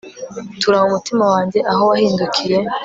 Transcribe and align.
tura 0.59 0.77
mu 0.81 0.89
mutima 0.93 1.23
wanjye, 1.33 1.59
aho 1.71 1.81
wahindukiye 1.89 2.57